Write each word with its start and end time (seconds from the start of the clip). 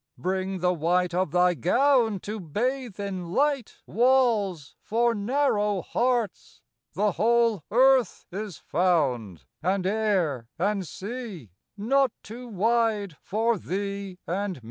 Bring 0.17 0.61
the 0.61 0.73
white 0.73 1.13
Of 1.13 1.29
thy 1.29 1.53
gown 1.53 2.19
to 2.21 2.39
bathe 2.39 2.99
in 2.99 3.33
light 3.33 3.75
Walls 3.85 4.75
for 4.81 5.13
narrow 5.13 5.83
hearts. 5.83 6.59
The 6.93 7.11
whole 7.11 7.63
Earth 7.69 8.25
is 8.31 8.57
found, 8.57 9.43
and 9.61 9.85
air 9.85 10.47
and 10.57 10.87
sea, 10.87 11.51
Not 11.77 12.11
too 12.23 12.47
wide 12.47 13.15
for 13.21 13.59
thee 13.59 14.17
and 14.25 14.55
me. 14.55 14.59